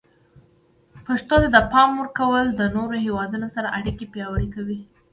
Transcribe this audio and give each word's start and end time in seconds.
پښتو 1.05 1.35
ته 1.43 1.47
د 1.55 1.57
پام 1.71 1.89
ورکول 2.01 2.45
د 2.53 2.61
نورو 2.75 2.95
هیوادونو 3.05 3.47
سره 3.55 3.73
اړیکې 3.77 4.05
پیاوړي 4.13 4.49
کوي. 4.55 4.79